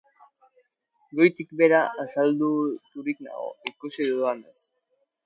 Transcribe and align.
Goitik 1.19 1.47
behera 1.59 1.81
asaldaturik 2.03 3.17
nago 3.27 3.47
ikusi 3.73 4.09
dudanaz. 4.09 4.57